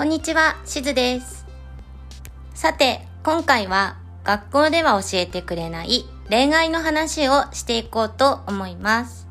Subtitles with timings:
[0.00, 1.44] こんにちは、しずです。
[2.54, 9.28] さて、今回は学校では教えてくれない恋愛の話をしていこうと思います。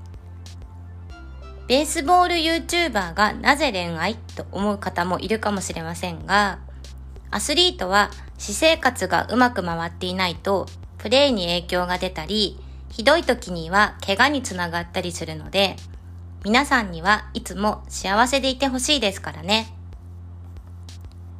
[1.68, 6.60] ベースボール YouTuber がなぜ恋愛と思う方もいるかもしれませんが、
[7.32, 10.68] アスリートは私生活がうまく回っていないと
[11.00, 12.60] プレーに影響が出たり、
[12.92, 15.78] ひどい時には怪我につながったりするので、
[16.46, 19.74] 皆さんにはいつも幸せでいてほしいですからね。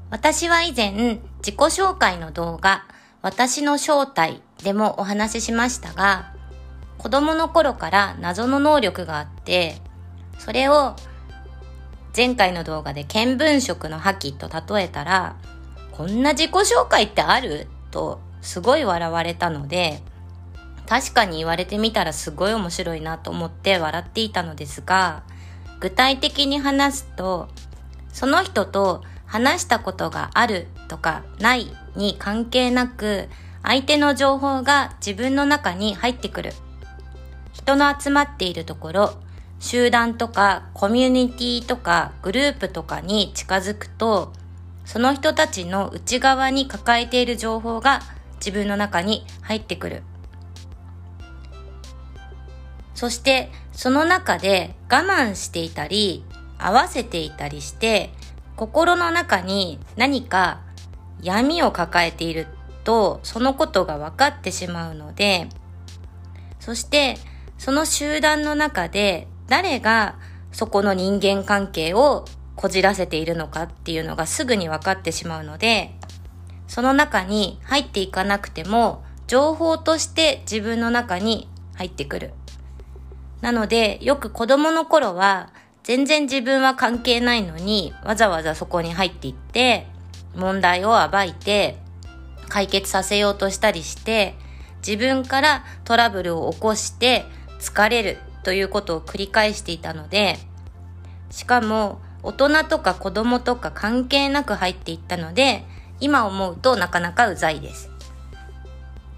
[0.10, 2.86] 私は以前、自己紹介の動画、
[3.22, 6.34] 私の正体でもお話ししましたが、
[6.98, 9.76] 子供の頃から謎の能力があって、
[10.40, 10.96] それを
[12.16, 15.36] 前回の動画で見聞色の覇気と例えたら、
[15.92, 17.68] こんな自己紹介ってある？
[17.92, 20.02] とすごい笑われたので、
[20.88, 25.24] 確かに言われてみたらすごい面白いなと思って笑っていたのですが、
[25.80, 27.48] 具体的に話すと、
[28.12, 33.30] その人と話したことがあるとかないに関係なく、
[33.62, 36.54] 相手の情報が自分の中に入ってくる。
[37.54, 39.14] 人の集まっているところ、
[39.60, 44.34] 集団とかコミュニティとかグループとかに近づくと、
[44.84, 48.02] その人たちの内側に抱えている情報が
[48.38, 50.02] 自分の中に入ってくる。
[52.96, 56.26] そして、その中で我慢していたり、
[56.58, 58.10] 合わせていたりして、
[58.60, 60.60] 心の中に何か
[61.22, 62.48] 闇を抱えている
[62.84, 65.48] と、そのことが分かってしまうので、
[66.60, 67.16] そして、
[67.58, 70.18] その集団の中で誰が
[70.52, 72.26] そこの人間関係を
[72.58, 75.96] こじらせているのかっていうのがすぐに分かってしまうので、
[76.68, 82.34] その中に入っていかなくても、情報として自分の中に入ってくる。
[83.40, 89.88] なので、よく子供の頃は、全然自分は関係ないのに、わざわざそこに入っていって、
[90.36, 91.78] 問題を暴いて、
[92.48, 94.36] 解決させようとしたりして、
[94.86, 97.26] 自分からトラブルを起こして
[97.60, 100.38] 疲れるということを繰り返していたので、
[101.30, 105.64] しかも大人とか子供とか関係なく入っていったので、
[106.00, 107.90] 今思うとなかなかうざいです。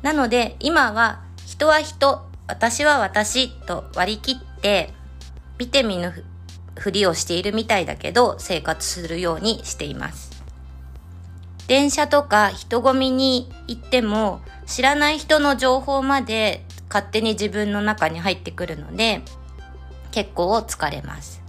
[0.01, 4.93] なので今は人は人、私は私と割り切って
[5.59, 6.25] 見て見ぬ
[6.81, 10.31] ふりをしているみたいだけど生活するようにしています。
[11.67, 19.21] 電車とか人混みに行っても知らない人の情報まで勝手に自分の中に入ってくるので
[20.11, 21.41] 結構疲れます。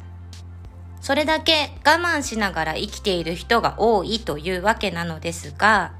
[1.01, 5.95] それだけ我慢しながら生きている人が多いというわけなのですが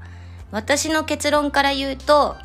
[0.51, 2.37] 私の結論から言うと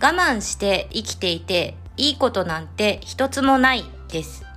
[0.00, 4.51] 我慢して生きていていいことなんて一つもないです。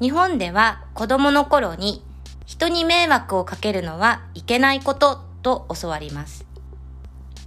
[0.00, 2.02] 日本では子供の頃に
[2.46, 6.46] 人に迷惑をかけるのはいけないことと教わります。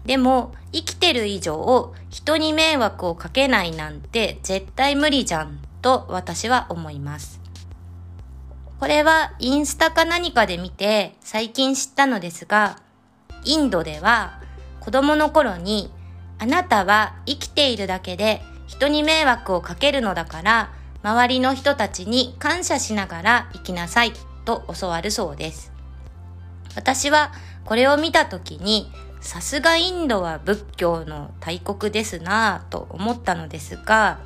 [0.06, 7.40] でも生きてる以上人に迷惑をかけないなんて絶対無理じゃんと私は思います。
[8.80, 12.78] これはインスタか何かで見て最近知ったのですが、
[13.46, 14.42] インドでは
[14.80, 15.90] 子供の頃に
[16.38, 24.14] あなたは生きているだけで人に迷惑をかけるのだから周りの人たちに感謝しながら生きなさい
[24.46, 25.72] と教わるそうです。
[26.76, 27.32] 私は
[27.66, 28.92] これを見た時に
[29.22, 34.20] さすがインドは仏教の大国ですなぁと思ったのですが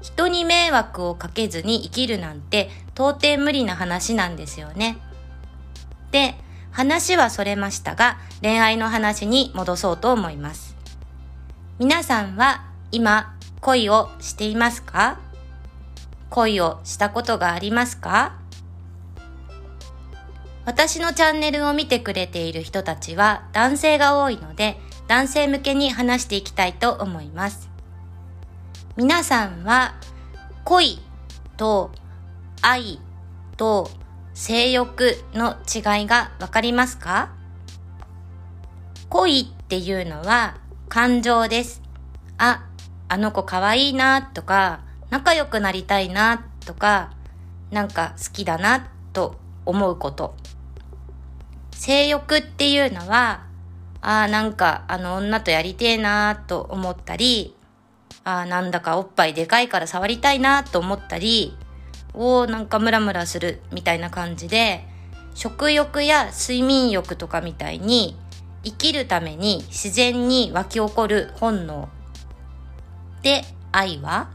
[0.00, 4.98] 人に迷惑をかけずに生きるなんて到底無理な話なんですよね。
[6.10, 6.36] で、
[6.70, 10.76] 話はそれましたが恋愛の話に戻そうと思います。
[11.78, 15.23] 皆さんは今恋をしていますか？
[16.30, 18.38] 恋をしたことがありますか？
[20.64, 27.68] 私のチャンネルを見てくれている人たちは男性が多いので男性向けに話していきたいと思います。
[28.96, 29.94] 皆さんは
[30.64, 31.00] 恋
[31.56, 31.90] と
[32.62, 32.98] 愛
[33.56, 33.90] と
[34.32, 37.32] 性欲の違いがわかりますか？
[39.10, 40.56] 恋っていうのは
[40.88, 41.82] 感情です。
[42.38, 42.64] あ、
[43.08, 44.80] あの子可愛いなとか
[45.14, 47.12] 仲良くなりたいなとか
[47.70, 50.34] なんか好きだなと思うこと。
[51.70, 53.46] 性欲っていうのは、
[54.00, 57.54] ああ、なんかあの女とやりてえなと思ったり、
[58.24, 61.56] ああ、なんだかおっぱいでかいから触りたいなと思ったり、
[62.12, 64.84] おお、なんかムラムラするみたいな感じで、
[65.36, 68.16] 食欲や睡眠欲とかみたいに
[68.64, 71.88] 生きるために自然に湧き起こる本能。
[73.22, 74.30] で、愛は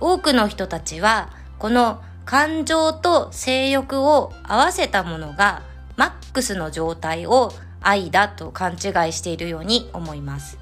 [0.00, 5.62] 多くの人たちはこの感情と性欲を合わせたものが
[5.96, 10.58] マックスの状態を愛だと勘違いしているように思います。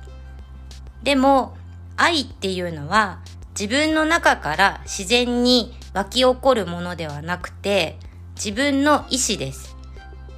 [1.03, 1.57] でも
[1.97, 3.21] 愛っていうのは
[3.51, 7.99] 自分の中から自然に湧き起こるものではなくて
[8.35, 9.77] 自分の意志です。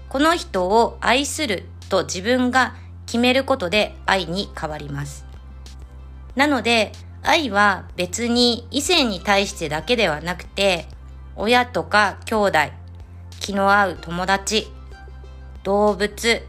[0.08, 2.74] この人を愛すると自分が
[3.06, 5.26] 決めることで愛に変わります。
[6.34, 10.88] なので愛は別に異性に対してだけではなくて
[11.36, 12.58] 親とか兄弟、
[13.40, 14.68] 気の合う友達、
[15.62, 16.42] 動物、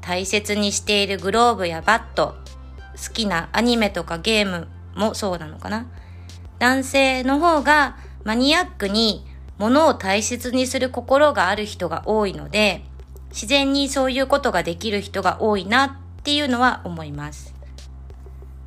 [0.00, 2.36] 大切にしているグローブやバット、
[2.96, 5.86] 好きなアニメとかゲームもそうなのかな。
[6.58, 9.26] 男性の方がマニアックに
[9.58, 12.84] 物を大切にする心がある人が多いので、
[13.30, 17.54] 自然にそういうことができる人が多いなっていうのは思います。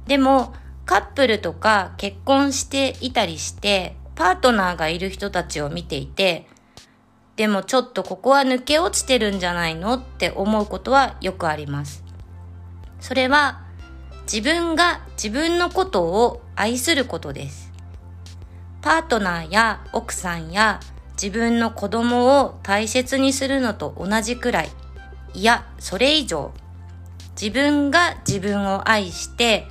[0.06, 0.54] でも、
[0.89, 6.47] カップルとか結婚していたりして、パートナーがいる人たちを見ていて、
[7.36, 12.03] でもちょっとここは抜け落ちてるんじゃないのって思うことはよくあります。
[13.00, 13.62] それは
[14.24, 17.71] 自分が自分のことを愛することです。
[18.81, 20.80] パートナーや奥さんや
[21.21, 24.69] 自分の子供を大切にするのと同じくらい、
[25.36, 26.51] いや、それ以上、
[27.39, 29.68] 自分が自分を愛して、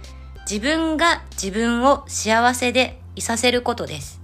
[0.51, 4.21] 自分が自分を幸せでいさせることです。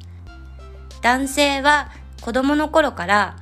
[1.03, 1.91] 男性は
[2.23, 3.37] 子供の頃から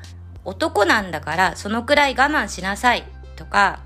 [0.45, 3.05] 男なんだからそのくらい我慢しなさい
[3.37, 3.81] とか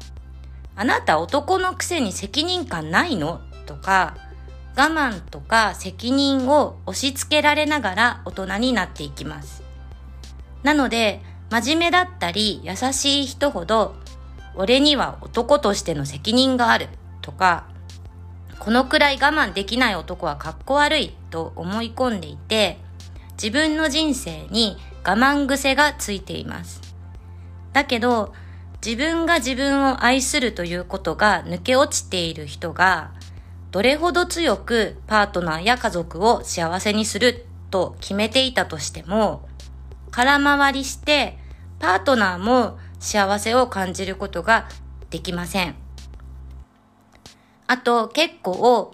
[0.75, 3.40] あなた男のくせに責任感ないの？
[3.66, 4.16] とか、
[4.76, 9.62] 我慢とか責任を押し付けられながら大人になっていきます。
[10.62, 11.20] なので、
[11.50, 13.96] 真面目だったり優しい人ほど、
[14.54, 16.88] 俺には男としての責任がある
[17.22, 17.69] とか、
[18.58, 22.79] このくらい我慢できない男はかっこ悪いと思い込んでいて、
[23.32, 26.81] 自分の人生に我慢癖がついています。
[27.73, 28.35] だけど、
[28.85, 33.12] 自分が自分を愛するということが抜け落ちている人が、
[33.70, 39.47] どれほど強くパートナーや家族を幸せにすると決めていたとしても、
[40.11, 41.38] 空回りして
[41.79, 44.69] パートナーも幸せを感じることが
[45.11, 45.86] できません。
[47.66, 48.92] あと結構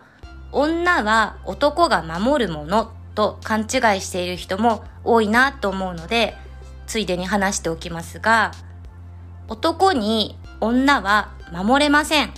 [0.50, 6.34] 女は男が守るものと勘違いしている人も多いなと思うので、
[6.86, 8.52] ついでに話しておきますが、
[9.48, 12.32] 男に女は守れません。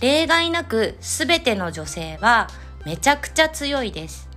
[0.00, 2.48] 例外なく全ての女性は
[2.84, 4.28] めちゃくちゃ強いです。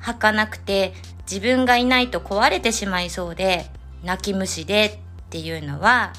[0.00, 0.92] 儚くて
[1.30, 3.66] 自分がいないと壊れてしまいそうで
[4.02, 6.12] 泣き虫でっていうのは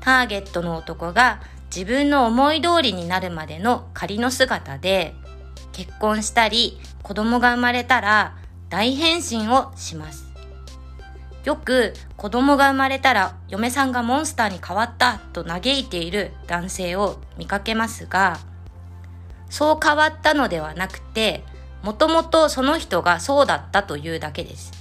[0.00, 1.40] ターゲットの男が
[1.74, 5.14] 自分の思い通りになるまでの仮の姿で
[5.72, 8.36] 結婚したり子供が生まれたら
[8.68, 10.28] 大変身をします。
[11.44, 18.38] よく子供が生まれたら嫁さんがモンスターに変わったと嘆いている男性を見かけますが、
[19.48, 21.44] そう変わったのではなくて、
[21.82, 24.72] もともとその人がそうだったというだけです。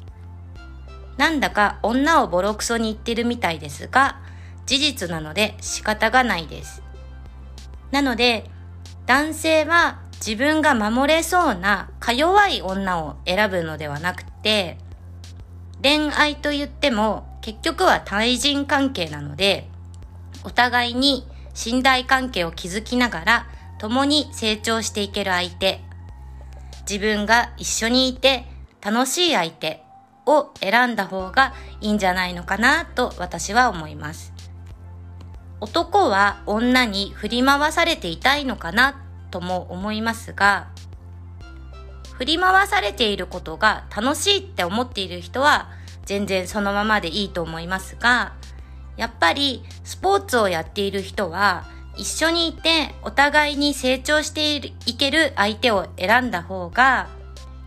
[1.17, 4.19] なんだか女をボロクソに言ってるみたいですが、
[4.67, 6.83] 事実なので仕方がないです。
[7.89, 8.49] なので、
[9.07, 14.77] 男性は自分が守れそうなか弱い女を選ぶのではなくて、
[15.81, 19.69] 恋愛と言っても結局は対人関係なので、
[20.43, 23.47] お互いに信頼関係を築きながら
[23.79, 25.79] 共に成長していける相手、
[26.89, 28.45] 自分が一緒にいて
[28.81, 29.83] 楽しい相手
[30.25, 34.36] を選んだ方がいいんじゃないのかなと私は思います。
[35.59, 40.67] 男は女に振り回されていたいのかなとも思いますが、
[42.13, 45.69] 振り回されていることが楽しいって思っている人は
[46.05, 48.33] 全然そのままでいいと思いますが、
[48.97, 57.07] やっぱりスポーツをやっている人は一緒にいてお互いに成長していける相手を選んだ方が、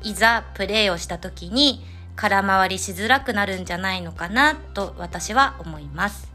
[0.03, 1.85] いざプレーをした時に
[2.17, 6.30] 空回りしづらくなるんじゃないのかなと私は思います。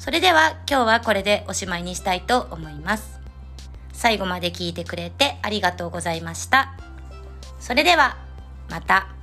[0.00, 3.20] それでは今日はこれでおしまいにしたいと思います。
[3.92, 6.74] 最後まで聞いてくれてありがとうございました。
[7.60, 8.16] それでは、
[8.70, 9.19] また。